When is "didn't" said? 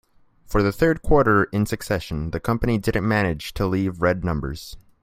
2.79-3.07